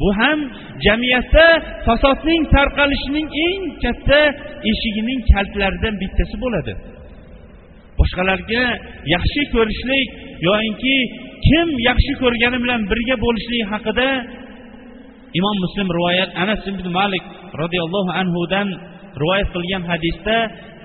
[0.00, 0.38] Bu ham
[0.86, 1.46] jamiyatda
[1.86, 4.20] fasodning tarqalishining eng katta
[4.70, 6.72] eshigining kalitlaridan bittasi bo'ladi.
[7.98, 8.64] Boshqalarga
[9.14, 10.08] yaxshi ko'rishlik
[10.48, 10.96] yoinki
[11.46, 14.08] kim yaxshi ko'rgani bilan birga bo'lishlik haqida
[15.38, 17.24] imom muslim rivoyat anas ibn malik
[17.62, 18.68] roziyallohu anhudan
[19.20, 20.36] rivoyat qilgan hadisda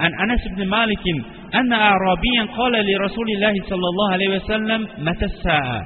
[0.06, 1.06] an anas ibn malik
[1.52, 5.82] أن أعرابيا قال لرسول الله صلى الله عليه وسلم متى الساعة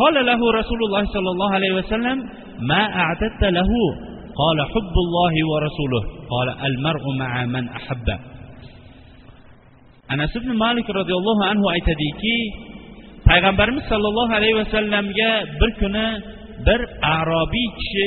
[0.00, 2.16] قال له رسول الله صلى الله عليه وسلم
[2.70, 3.70] ما أعددت له
[4.42, 8.06] قال حب الله ورسوله قال المرء مع من أحب
[10.10, 12.36] anas ibn malik roziyallohu anhu aytadiki
[13.28, 16.06] payg'ambarimiz sollallohu alayhi vasallamga bir kuni
[16.66, 16.80] bir
[17.16, 18.06] arobiy kishi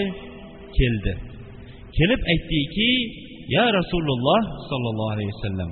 [0.78, 1.14] keldi
[1.98, 2.92] kelib aytdiki
[3.56, 5.70] ya rasululloh sollallohu alayhi vasallam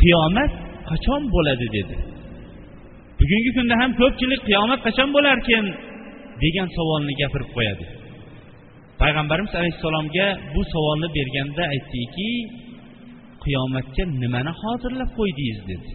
[0.00, 0.52] qiyomat
[0.90, 1.66] qachon bo'ladi?
[1.76, 1.96] dedi.
[3.18, 5.64] Bugungi kunda ham ko'pchilik qiyomat qachon bo'larkin?
[6.42, 7.84] degan savolni gapirib qo'yadi.
[9.00, 12.30] Payg'ambarimiz alayhissalomga bu savolni berganda aytdiki
[13.44, 15.58] qiyomatga nimani hozirlab qo'ydingiz?
[15.70, 15.88] dedi.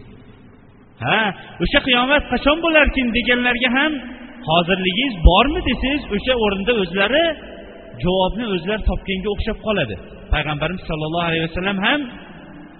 [1.04, 1.20] Ha
[1.64, 3.06] o'sha qiyomat qachon bo'larkin?
[3.18, 3.92] deganlarga ham
[4.48, 5.60] hozirligingiz bormi?
[5.68, 7.24] desangiz o'sha o'rinda o'zlari
[8.02, 9.96] javobni o'zlari topganga o'xshab qoladi.
[10.34, 12.00] Payg'ambarimiz sollallohu alayhi vasallam ham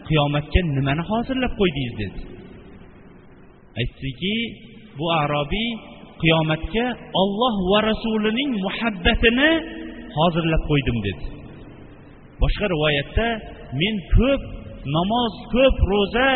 [0.09, 2.21] qiyomatga nimani hozirlab qo'ydingiz dedi.
[3.81, 4.37] Aytdiki
[4.99, 5.71] bu arobiy
[6.23, 6.87] qiyomatga
[7.23, 9.51] olloh va rasulining muhabbatini
[10.17, 11.25] hozirlab qo'ydim dedi.
[12.43, 13.27] Boshqa rivoyatda
[13.81, 14.43] men ko'p
[14.97, 16.31] namoz ko'p ro'za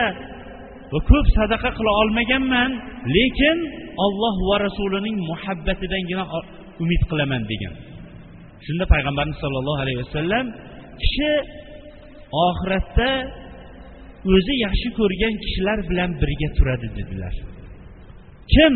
[0.92, 2.70] va ko'p sadaqa qila olmaganman
[3.16, 3.56] lekin
[4.06, 6.24] olloh va rasulining muhabbatidangina
[6.82, 7.74] umid qilaman degan.
[8.66, 10.44] Shunda payg'ambarimiz sollallohu alayhi vasallam
[11.00, 11.32] kishi
[12.48, 13.10] oxiratda
[14.34, 17.34] o'zi yaxshi ko'rgan kishilar bilan birga turadi dedilar.
[18.54, 18.74] Kim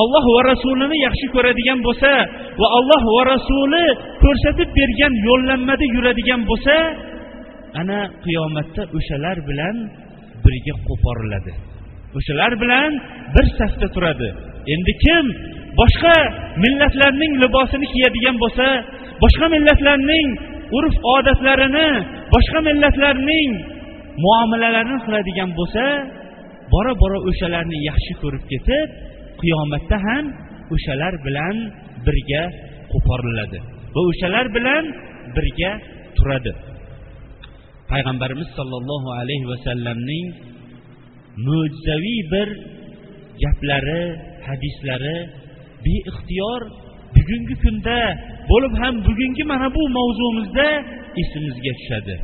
[0.00, 2.12] olloh va rasulini yaxshi ko'radigan bo'lsa
[2.60, 3.86] va alloh va rasuli
[4.22, 6.76] ko'rsatib bergan yo'llanmada yuradigan bo'lsa
[7.80, 9.76] ana qiyomatda o'shalar bilan
[10.44, 11.52] birga qo'poriladi.
[12.18, 12.90] O'shalar bilan
[13.34, 14.28] bir safda turadi.
[14.74, 15.24] Endi kim
[15.80, 16.16] boshqa
[16.64, 18.66] millatlarning libosini kiyadigan bo'lsa
[19.22, 20.26] boshqa millatlarning
[20.78, 21.88] urf odatlarini
[22.34, 23.50] boshqa millatlarning
[24.24, 25.84] muomalalarini qiladigan bo'lsa
[26.72, 28.88] bora bora o'shalarni yaxshi ko'rib ketib
[29.40, 30.24] qiyomatda ham
[30.74, 31.56] o'shalar bilan
[32.06, 32.42] birga
[32.92, 33.58] qo'poriladi
[33.94, 34.84] va o'shalar bilan
[35.36, 35.72] birga
[36.16, 36.52] turadi.
[37.90, 40.26] Payg'ambarimiz sollallohu alayhi vasallamning
[41.46, 42.48] mo'jizaviy bir
[43.44, 44.02] gaplari
[44.48, 45.16] hadislari
[45.86, 46.60] beixtiyor
[47.16, 47.98] bugungi kunda
[48.50, 50.68] bo'lib ham bugungi mana bu mavzumizda
[51.22, 52.16] esimizga tushadi.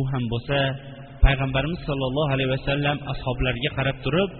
[0.00, 0.58] U ham bo'lsa
[1.24, 4.30] payg'ambarimiz sollallohu alayhi vasallam ashoblarga qarab turib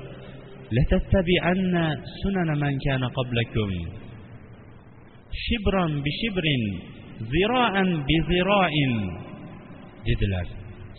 [5.44, 6.62] shibron bi shibrin
[7.32, 8.16] ziroan bi
[10.06, 10.46] dedilar.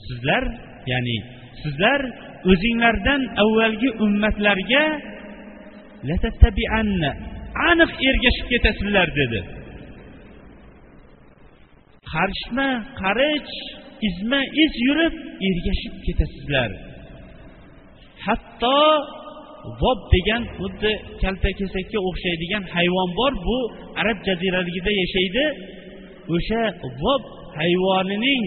[0.06, 0.44] Sizlar
[0.92, 1.18] ya'ni
[1.62, 2.02] sizlar
[2.52, 4.86] o'zinglardan avvalgi ummatlarga
[7.70, 9.40] aniq ergashib ketasizlar dedi.
[12.12, 12.70] Qarishma
[13.02, 13.52] qarich
[14.10, 15.16] izma iz yurib
[15.50, 16.72] ergashib ketasizlar.
[18.26, 18.80] Hatto
[19.82, 20.92] vob degan xuddi
[21.22, 23.58] kaltakesakka o'xshaydigan hayvon bor bu
[24.02, 25.46] arab jaziraligida yashaydi.
[26.36, 26.62] O'sha
[27.04, 27.24] vob
[27.60, 28.44] hayvonining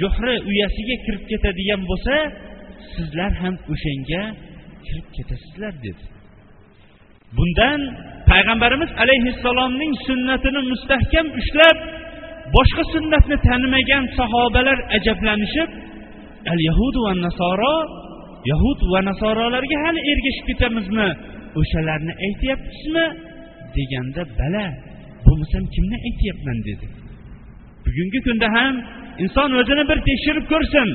[0.00, 2.14] juhri uyasiga kirib ketadigan bo'lsa
[2.94, 4.22] sizlar ham o'shanga
[4.86, 6.04] kirib ketasizlar dedi.
[7.36, 7.80] Bundan
[8.34, 11.76] payg'ambarimiz alayhissalomning sunnatini mustahkam ushlab
[12.56, 15.70] boshqa sunnatni tanimagan sahobalar ajablanishib
[16.52, 17.76] al yahudu va nasoro
[18.50, 21.08] yahud va nasorolarga hali ergashib ketamizmi
[21.60, 23.06] o'shalarni aytyapsizmi
[23.76, 24.66] deganda bala
[25.26, 26.86] bo'lmasam kimni aytyapman dedi.
[27.84, 28.74] Bugungi kunda ham
[29.24, 30.88] inson o'zini bir tekshirib ko'rsin.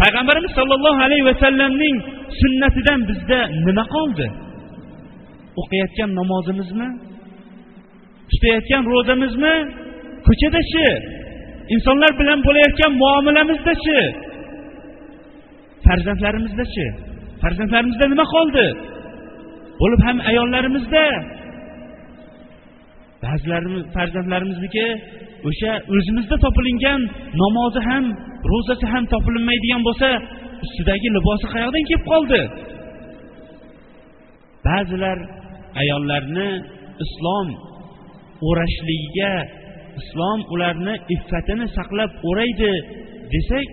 [0.00, 1.96] Payg'ambarimiz sollallohu alayhi vasallamning
[2.40, 4.26] sunnatidan bizda nima qoldi?
[5.60, 6.88] O'qiyotgan namozimizmi?
[8.30, 9.54] Tutayotgan ro'zamizmi?
[10.26, 10.86] Ko'chadachi
[11.74, 13.98] insonlar bilan bo'layotgan muomalamizdachi
[15.86, 16.86] farzandlarimizdachi
[17.42, 18.66] farzandlarimizda nima qoldi?
[19.80, 21.04] Bo'lib ham ayollarimizda.
[23.24, 24.86] Ba'zilarimiz farzandlarimizniki
[25.48, 27.00] o'sha o'zimizda topilingan
[27.42, 28.04] namozi ham
[28.50, 30.08] ro'zasi ham topilmaydigan bo'lsa
[30.64, 32.40] ustidagi libosi qayoqdan kelib qoldi?
[34.66, 35.18] Ba'zilar
[35.82, 36.48] ayollarni
[37.04, 37.48] islom
[38.48, 39.32] o'rashligiga
[40.00, 42.72] islom ularni iffatini saqlab o'raydi
[43.34, 43.68] desak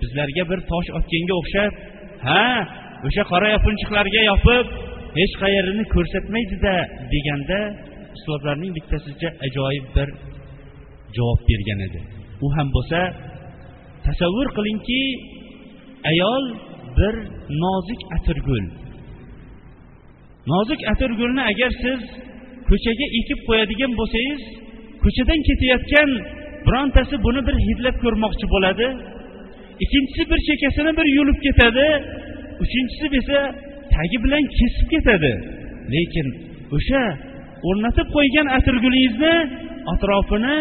[0.00, 1.72] bizlarga bir tosh otganga o'xshab
[2.28, 2.44] ha
[3.06, 4.66] o'sha qora yopinchiqlarga yopib
[5.18, 6.74] hech qayerini ko'rsatmaydida
[7.12, 7.60] deganda
[8.16, 10.08] ustozlarning bittasicha ajoyib bir
[11.16, 12.00] javob bergan edi.
[12.44, 13.00] U ham bo'lsa
[14.06, 15.02] tasavvur qilingki
[16.12, 16.44] ayol
[16.98, 17.14] bir
[17.62, 18.64] nozik atirgul
[20.50, 22.00] nozik atirgulni agar siz
[22.68, 24.42] ko'chaga ekib qo'yadigan bo'lsangiz
[25.04, 26.10] ko'chadan ketayotgan
[26.66, 28.86] birontasi buni bir hidlab ko'rmoqchi bo'ladi.
[29.84, 31.86] Ikkinchisi bir chekkasini bir yulib ketadi
[32.64, 33.38] uchinchisi esa
[33.94, 35.32] tagi bilan kesib ketadi.
[35.94, 36.26] Lekin
[36.76, 37.02] o'sha
[37.68, 39.34] o'rnatib qo'ygan atirgulingizni
[39.92, 40.58] atrofini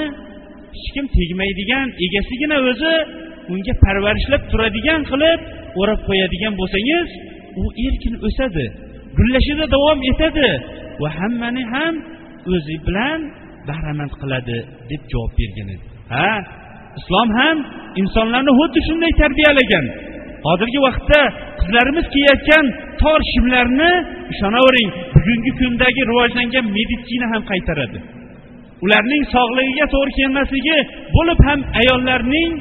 [0.77, 2.93] hech kim tegmaydigan egasigina o'zi
[3.53, 5.39] unga parvarishlab turadigan qilib
[5.81, 7.07] o'rab qo'yadigan bo'lsangiz
[7.61, 8.65] u erkin o'sadi.
[9.17, 10.49] Gullashida davom etadi.
[11.01, 11.93] Va hammani ham
[12.53, 13.19] o'zi bilan
[13.67, 14.57] bahramand qiladi
[14.91, 15.85] deb javob bergan edi.
[16.13, 16.31] Ha
[16.99, 17.57] islom ham
[18.01, 19.85] insonlarni xuddi shunday tarbiyalagan.
[20.47, 21.21] Hozirgi vaqtda
[21.59, 22.65] qizlarimiz kiyayotgan
[23.01, 23.91] tor shimlarni
[24.33, 27.99] ishonavering bugungi kundagi rivojlangan meditsina ham qaytaradi.
[28.85, 30.77] Ularning sog'ligiga to'g'ri kelmasligi
[31.15, 32.51] bo'lib ham ayollarning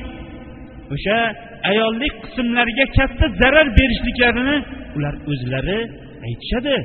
[0.94, 1.18] o'sha
[1.70, 4.56] ayollik qismlariga katta zarar berishliklarini
[4.96, 5.80] ular o'zlari
[6.26, 6.76] aytishadi.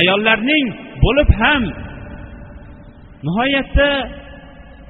[0.00, 0.66] Ayollarning
[1.04, 1.62] bo'lib ham
[3.26, 3.88] nihoyatda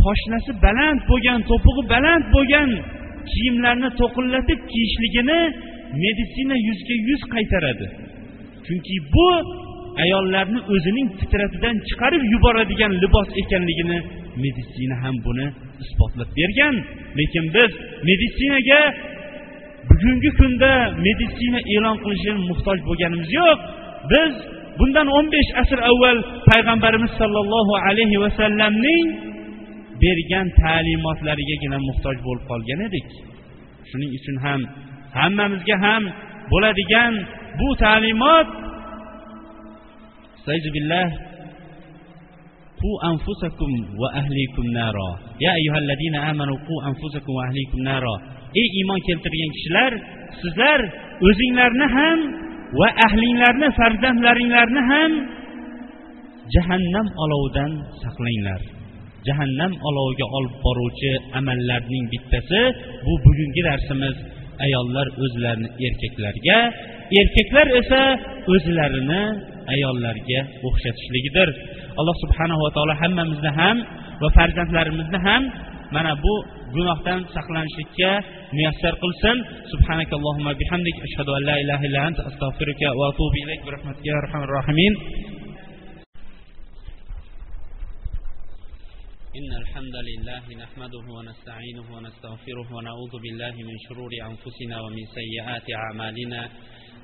[0.05, 2.71] poshnasi baland bo'lgan to'pig'i baland bo'lgan
[3.31, 5.41] kiyimlarni to'qillatib kiyishligini
[6.03, 7.87] meditsina yuzga yuz qaytaradi.
[8.67, 9.29] Chunki bu
[10.03, 13.99] ayollarni o'zining fitratidan chiqarib yuboradigan libos ekanligini
[14.45, 15.47] meditsina ham buni
[15.85, 16.75] isbotlab bergan.
[17.19, 17.71] Lekin biz
[18.09, 18.81] meditsinaga
[19.95, 20.73] bugungi kunda
[21.07, 23.59] meditsina e'lon qilishga muhtoj bo'lganimiz yo'q.
[24.13, 24.33] Biz
[24.79, 26.19] bundan o'n besh asr avval
[26.51, 29.07] payg'ambarimiz sollallohu alayhi vasallamning
[30.03, 33.09] bergan ta'limotlarigagina muhtoj bo'lib qolgan edik.
[33.89, 34.61] Shuning uchun ham
[35.19, 36.03] hammamizga ham
[36.53, 37.13] bo'ladigan
[37.61, 38.49] bu ta'limot
[40.77, 41.09] billah
[42.81, 45.11] qu anfusakum va ahlikum naro.
[45.45, 48.17] Ya ayyuhallazina amanu qu anfusakum va ahlikum naro.
[48.61, 49.93] Ey iymon keltirgan kishilar
[50.41, 50.81] sizlar
[51.29, 52.19] o'zinglarni ham
[52.79, 55.13] va ahlinglarni farzandlaringlarni ham
[56.55, 58.61] jahannam olovidan saqlanglar.
[59.29, 62.61] Jahannam oloviga olib boruvchi amallarning bittasi
[63.05, 64.17] bu bugungi darsimiz.
[64.67, 66.59] Ayollar o'zlarini erkaklarga
[67.21, 68.03] erkaklar esa
[68.55, 69.23] o'zlarini
[69.75, 71.49] ayollarga o'xshatishligidir.
[72.01, 73.77] Alloh subhanahu va taolo hammamizni ham
[74.23, 75.43] va farzandlarimizni ham
[75.93, 76.35] mana bu
[76.75, 78.11] gunohdan saqlanishlikka
[78.57, 79.37] muyassar qilsin
[79.73, 84.17] subhanakallohumma bihamdik ashhadu an la ilaha illa anta astag'firuka va atubu ilayk bi rahmatika ya
[84.23, 84.95] arhamar rohimin
[89.41, 96.41] إن الحمد لله نحمده ونستعينه ونستغفره ونعوذ بالله من شرور أنفسنا ومن سيئات أعمالنا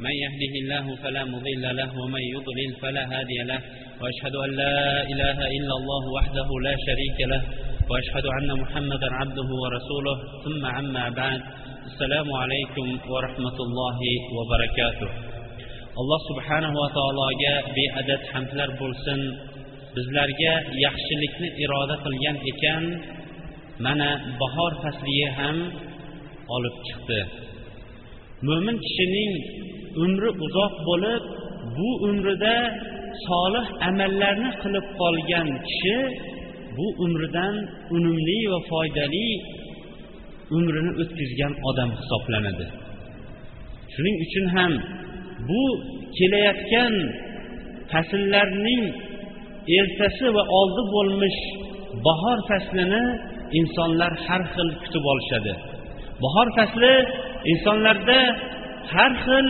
[0.05, 3.61] من يهده الله فلا مضل له ومن يضلل فلا هادي له
[4.01, 7.43] وأشهد أن لا إله إلا الله وحده لا شريك له
[7.89, 11.41] وأشهد أن محمدا عبده ورسوله ثم عما بعد
[11.86, 14.00] السلام عليكم ورحمة الله
[14.38, 15.10] وبركاته
[16.02, 19.20] alloh subhanahu va taologa beadad hamdlar bo'lsin
[19.96, 20.54] bizlarga
[20.86, 22.84] yaxshilikni iroda qilgan ekan
[23.86, 24.10] mana
[24.41, 25.58] bahor fasliga ham
[26.56, 27.22] olib chiqdi
[28.48, 29.34] mo'min kishining
[30.04, 31.24] umri uzoq bo'lib
[31.78, 32.58] bu umrida
[33.28, 35.98] solih amallarni qilib qolgan kishi
[36.77, 37.55] bu umridan
[37.97, 39.29] unumli va foydali
[40.57, 42.67] umrini o'tkazgan odam hisoblanadi.
[43.93, 44.73] Shuning uchun ham
[45.49, 45.63] bu
[46.19, 46.95] kelayotgan
[47.93, 48.83] fasllarning
[49.79, 51.41] ertasi va oldi bo'lmish
[52.07, 53.05] bahor faslini
[53.59, 55.53] insonlar har xil kutib olishadi.
[56.25, 56.95] Bahor fasli
[57.53, 58.21] insonlarda
[58.93, 59.47] har xil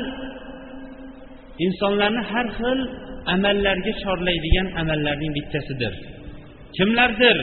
[1.67, 2.79] insonlarni har xil
[3.35, 5.95] amallarga chorlaydigan amallarning bittasidir.
[6.77, 7.37] Kimlardir?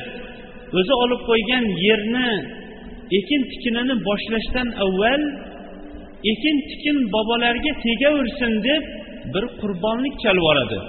[0.77, 2.31] O'zi olib qo'ygan yerni
[3.19, 5.21] ekin tikinini boshlashdan avval
[6.31, 8.83] ekin tikin bobolarga tegaversin deb
[9.33, 10.79] bir qurbonlik chalib oladi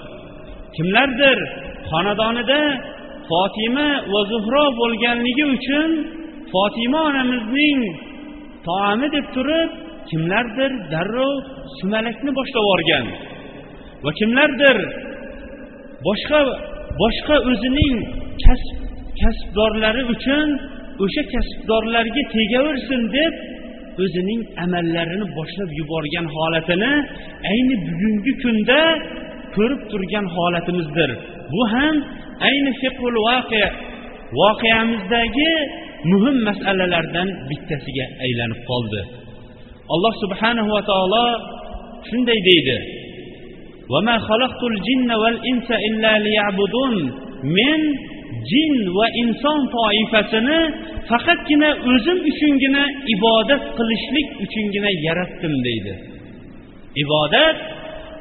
[0.77, 1.38] kimlardir
[1.90, 2.61] xonadonida
[3.29, 5.90] fotima va zuhro bo'lganligi uchun
[6.53, 7.81] fotima onamizning
[8.66, 9.70] taomi deb turib
[10.11, 11.35] kimlardir darrov
[11.79, 13.07] sumalakni boshlab yuborgan
[14.05, 14.77] va kimlardir
[16.07, 16.40] boshqa
[17.03, 17.96] boshqa o'zining
[18.46, 18.77] kasb
[19.20, 20.48] kasbdorlari uchun
[21.05, 23.35] o'sha kasbdorlarga tegaversin deb
[24.03, 26.92] o'zining amallarini boshlab yuborgan holatini
[27.53, 28.81] ayni bugungi kunda
[29.57, 31.11] ko'rib turgan holatimizdir.
[31.53, 31.94] Bu ham
[32.48, 33.70] ayni fiqul voqea
[34.40, 35.53] voqeamizdagi
[36.11, 39.01] muhim masalalardan bittasiga aylanib qoldi.
[39.94, 41.27] Alloh subhanahu va taolo
[42.09, 42.79] shunday deydi
[47.59, 47.81] men
[48.50, 50.60] jin va inson toifasini
[51.10, 55.94] faqatgina o'zim uchungina ibodat qilishlik uchungina yaratdim deydi.
[57.04, 57.56] Ibodat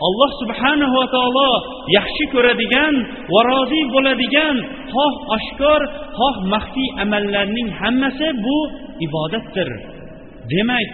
[0.07, 1.51] alloh subhanahu va taolo
[1.97, 2.95] yaxshi ko'radigan
[3.33, 4.55] va rozi bo'ladigan
[4.93, 5.81] xoh oshkor
[6.19, 8.57] xoh maxfiy amallarning hammasi bu
[9.05, 9.69] ibodatdir.
[10.53, 10.91] Demak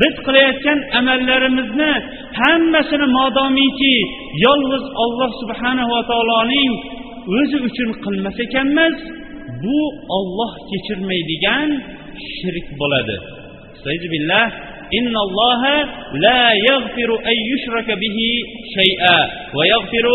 [0.00, 1.92] biz qilayotgan amallarimizni
[2.40, 3.96] hammasini modomiki
[4.46, 6.72] yolg'iz olloh subhanahu va taoloning
[7.37, 8.95] o'zi uchun qilmas ekanmiz
[9.63, 9.79] bu
[10.17, 11.69] olloh kechirmaydigan
[12.35, 13.17] shirk bo'ladi
[14.13, 14.47] billah
[14.99, 15.61] إن الله
[16.25, 18.17] لا يغفر أن يشرك به
[18.77, 19.17] شيئا
[19.55, 20.07] ويغفر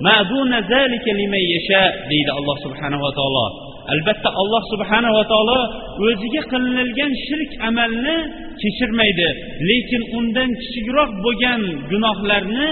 [0.00, 3.46] ما دون ذلك لمن يشاء deydi alloh subhanahu va taolo
[3.94, 5.60] albatta alloh subhanahu va taolo
[6.04, 8.16] o'ziga qilinilgan shirk amalni
[8.60, 9.28] kechirmaydi
[9.70, 12.68] lekin undan kichikroq bo'lgan gunohlarni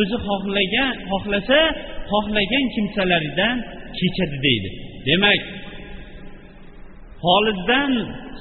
[0.00, 1.60] o'zi xohlagan xohlasa
[2.13, 3.55] xohlagan kimsalaridan
[3.97, 4.69] kechadi deydi.
[5.07, 5.41] Demak
[7.25, 7.91] holizdan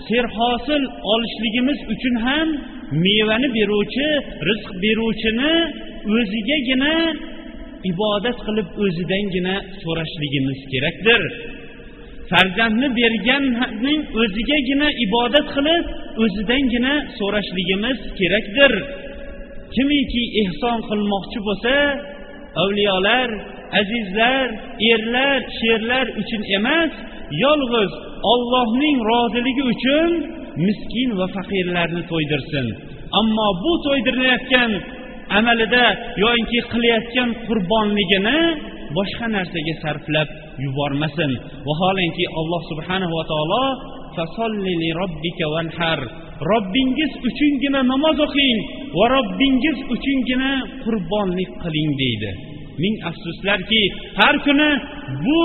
[0.08, 0.82] serhosil
[1.12, 2.48] olishligimiz uchun ham
[3.04, 4.08] mevani beruvchi
[4.48, 5.54] rizq beruvchini
[6.16, 6.94] o'zigagina
[7.90, 11.22] ibodat qilib o'zidangina so'rashligimiz kerakdir.
[12.30, 15.84] Farzandni berganning o'zigagina ibodat qilib
[16.24, 18.72] o'zidangina so'rashligimiz kerakdir.
[19.74, 21.74] Kimiki ehson qilmoqchi bo'lsa
[22.62, 23.28] avliyolar
[23.80, 24.46] azizlar
[24.92, 26.92] erlar sherlar uchun emas
[27.44, 27.92] yolg'iz
[28.32, 30.10] ollohning roziligi uchun
[30.66, 32.66] miskin va faqirlarni to'ydirsin.
[33.20, 34.70] Ammo bu to'ydirilayotgan
[35.38, 35.86] amalida
[36.22, 38.40] yoinki qilayotgan qurbonligini
[38.96, 40.28] boshqa narsaga sarflab
[40.64, 41.30] yubormasin.
[41.68, 43.64] Vaholanki alloh subhanahu va taolo
[46.50, 48.58] robbingiz uchungina namoz o'qing
[48.96, 50.50] va robbingiz uchungina
[50.84, 52.30] qurbonlik qiling deydi.
[52.82, 53.82] Ming afsuslarki
[54.18, 54.70] har kuni
[55.24, 55.42] bu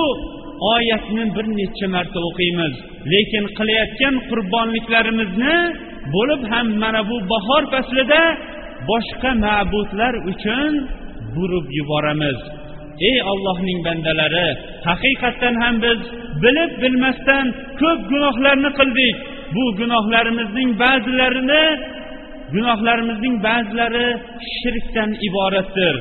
[0.74, 2.74] oyatni bir necha marta o'qiymiz.
[3.12, 5.58] Lekin qilayotgan qurbonliklarimizni
[6.14, 8.22] bo'lib ham mana bu bahor faslida
[8.90, 10.72] boshqa ma'budlar uchun
[11.36, 12.40] burib yuboramiz.
[13.10, 14.48] Ey ollohning bandalari
[14.90, 16.00] haqiqatdan ham biz
[16.44, 17.46] bilib bilmasdan
[17.82, 19.16] ko'p gunohlarni qildik.
[19.56, 21.64] Bu gunohlarimizning ba'zilarini
[22.56, 24.08] gunohlarimizning ba'zilari
[24.58, 25.96] shirkdan iboratdir.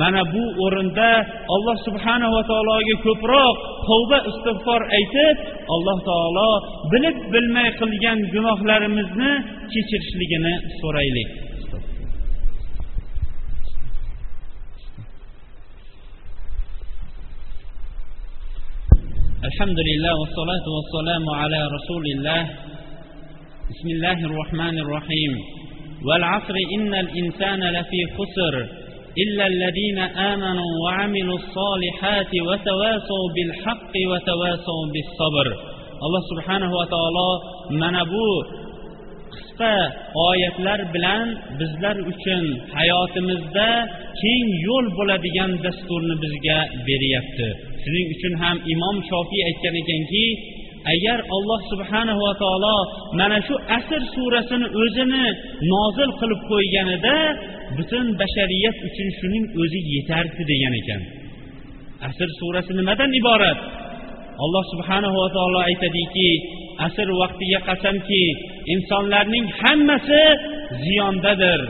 [0.00, 1.10] mana bu o'rinda
[1.54, 3.56] alloh subhanava taologa ko'proq
[3.88, 5.36] tavba istig'for aytib
[5.74, 6.50] alloh taolo
[6.92, 9.32] bilib bilmay qilgan gunohlarimizni
[9.72, 11.30] kechirishligini so'raylik
[19.50, 22.42] الحمد لله والصلاة والسلام على رسول الله
[23.70, 25.32] بسم الله الرحمن الرحيم
[26.06, 28.54] والعصر إن الإنسان لفي خسر
[29.24, 29.98] إلا الذين
[30.32, 35.46] آمنوا وعملوا الصالحات وتواصوا بالحق وتواصوا بالصبر
[36.06, 37.28] الله سبحانه وتعالى
[37.70, 38.28] من أبو
[39.34, 39.76] qisqa
[40.28, 41.26] oyatlar bilan
[41.60, 42.44] bizlar uchun
[42.76, 43.68] hayotimizda
[44.22, 47.48] keng yo'l bo'ladigan dasturni bizga beryapti
[47.82, 50.26] shuning uchun ham imom shofiy aytgan ekanki
[50.94, 52.76] agar alloh subhanahu va taolo
[53.18, 55.24] mana shu asr surasini o'zini
[55.72, 57.16] nozil qilib qo'yganida
[57.77, 61.01] butun bashariyat uchun shuning o'zi yetardi degan ekan.
[62.07, 63.59] Asr surasi nimadan iborat?
[64.43, 66.29] Alloh subhanahu va taolo aytadiki
[66.87, 68.23] asr vaqtiga qasamki
[68.73, 70.23] insonlarning hammasi
[70.83, 71.61] ziyondadir.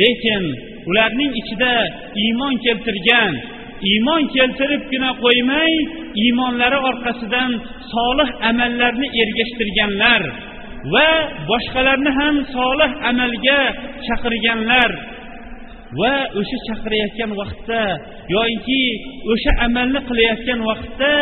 [0.00, 0.44] Lekin
[0.90, 1.74] ularning ichida
[2.24, 3.32] iymon keltirgan
[3.90, 5.72] iymon keltiribgina qo'ymay
[6.22, 7.50] iymonlari orqasidan
[7.92, 10.22] solih amallarni ergashtirganlar
[10.92, 11.10] va
[11.50, 13.60] boshqalarni ham solih amalga
[14.06, 14.90] chaqirganlar.
[16.00, 17.82] Va o'sha chaqirayotgan vaqtda
[18.34, 18.82] yoinki
[19.32, 21.12] o'sha amalni qilayotgan vaqtda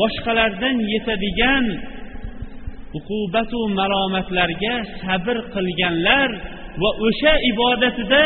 [0.00, 1.64] boshqalardan yetadigan
[2.98, 6.30] uqubatu malomatlarga sabr qilganlar
[6.82, 8.24] va o'sha ibodatida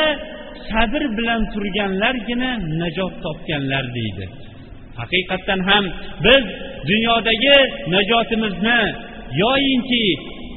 [0.71, 4.27] sabr bilan turganlargina najot topganlar deydi.
[5.01, 5.85] Haqiqatdan ham
[6.25, 6.45] biz
[6.91, 7.59] dunyodagi
[7.95, 8.81] najotimizni
[9.43, 10.05] yoyinki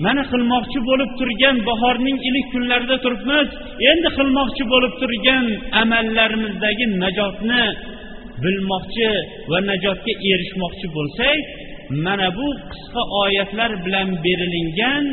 [0.05, 3.47] mana qilmoqchi bo'lib turgan bahorning ilik kunlarida turibmiz.
[3.91, 5.45] Endi qilmoqchi bo'lib turgan
[5.81, 7.63] amallarimizdagi najotni
[8.43, 9.11] bilmoqchi
[9.51, 11.39] va najotga erishmoqchi bo'lsak
[12.05, 15.03] mana bu qisqa oyatlar bilan berilingan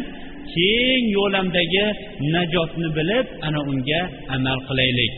[0.52, 1.86] keng yo'lamdagi
[2.34, 4.02] najotni bilib ana unga
[4.36, 5.14] amal qilaylik.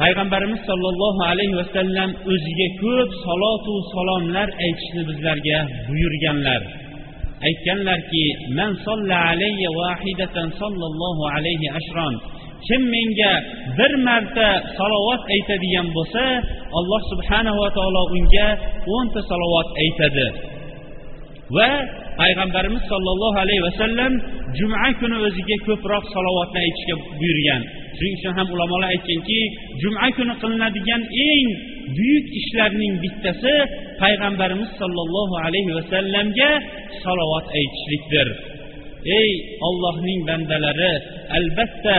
[0.00, 6.62] Payg'ambarimiz sollallohu alayhi vasallam o'ziga ko'p salotu salomlar aytishni bizlarga buyurganlar.
[7.48, 8.24] Aytganlarki
[8.58, 12.14] man solla alayya vahidatan sollallohu alayhi ashron.
[12.66, 13.32] Kim menga
[13.78, 16.24] bir marta salovat aytadigan bo'lsa
[16.78, 18.48] alloh subhanava taolo unga
[18.94, 20.28] o'nta salovat aytadi.
[21.56, 21.70] Va
[22.20, 24.12] payg'ambarimiz sollallohu alayhi vasallam
[24.58, 27.62] juma kuni o'ziga ko'proq salovatni aytishga buyurgan.
[27.96, 29.40] Shuning uchun ham ulamolar aytganki
[29.82, 31.48] juma kuni qilinadigan eng
[31.96, 33.54] buyuk ishlarning bittasi
[34.02, 36.50] payg'ambarimiz sollallohu alayhi vasallamga
[37.04, 38.28] salovat aytishlikdir.
[39.20, 39.30] Ey
[39.68, 40.92] ollohning bandalari
[41.38, 41.98] albatta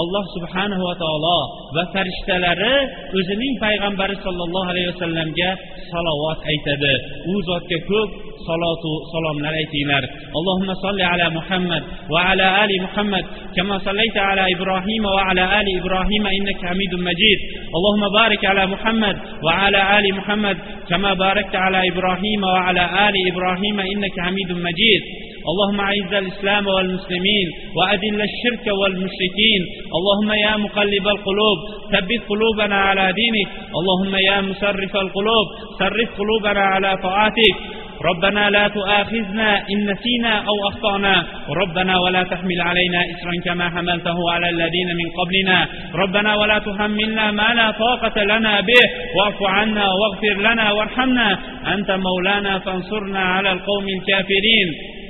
[0.00, 1.38] alloh subhanava taolo
[1.76, 2.74] va farishtalari
[3.18, 5.50] o'zining payg'ambari sollallohu alayhi vasallamga
[5.92, 6.94] salovat aytadi.
[7.32, 8.10] U zotga ko'p
[8.46, 10.04] salotu salomlar aytinglar.
[10.38, 11.82] Allohumma solli ala muhammad
[12.12, 13.24] va ala ali muhammad
[13.56, 17.38] kama sallayta ala ibrohima va ala ali ibrohima innaka hamidun majid.
[17.76, 19.16] Allohumma barik ala muhammad
[19.46, 20.56] va ala ali muhammad
[20.90, 25.02] kama barakta ala ibrohima va ala ali ibrohima innaka hamidun majid.
[25.50, 29.62] اللهم أعز الإسلام والمسلمين وأذل الشرك والمشركين.
[29.98, 31.58] اللهم يا مقلب القلوب
[31.92, 33.48] ثبت قلوبنا على دينك.
[33.78, 35.46] اللهم يا مسرف القلوب
[35.78, 37.56] صرف قلوبنا على طاعتك.
[38.04, 41.26] ربنا لا تؤاخذنا إن نسينا أو أخطأنا.
[41.56, 45.68] ربنا ولا تحمل علينا إسرا كما حملته على الذين من قبلنا.
[45.94, 48.84] ربنا ولا تحملنا ما لا طاقة لنا به.
[49.16, 51.38] واعف عنا واغفر لنا وارحمنا.
[51.74, 55.01] أنت مولانا فانصرنا على القوم الكافرين.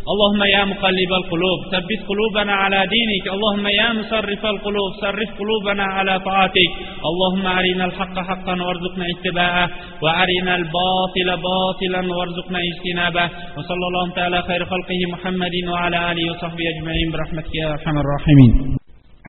[0.00, 3.24] اللهم يا مقلب القلوب ثبت قلوبنا على دينك.
[3.34, 6.70] اللهم يا مصرف القلوب صرف قلوبنا على طاعتك.
[7.10, 9.70] اللهم أرنا الحق حقا وارزقنا اتباعه
[10.02, 13.24] وأرنا الباطل باطلا وارزقنا اجتنابه.
[13.56, 18.79] وصلى الله تعالى خير خلقه محمد وعلى آله وصحبه أجمعين برحمتك يا أرحم الراحمين.